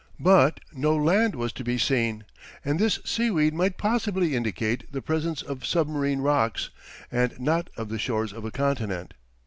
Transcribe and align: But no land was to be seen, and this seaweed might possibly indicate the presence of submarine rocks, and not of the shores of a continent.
But 0.19 0.61
no 0.73 0.95
land 0.95 1.35
was 1.35 1.53
to 1.53 1.63
be 1.63 1.77
seen, 1.77 2.25
and 2.65 2.79
this 2.79 2.97
seaweed 3.05 3.53
might 3.53 3.77
possibly 3.77 4.33
indicate 4.35 4.91
the 4.91 4.99
presence 4.99 5.43
of 5.43 5.63
submarine 5.63 6.21
rocks, 6.21 6.71
and 7.11 7.39
not 7.39 7.69
of 7.77 7.89
the 7.89 7.99
shores 7.99 8.33
of 8.33 8.43
a 8.43 8.49
continent. 8.49 9.13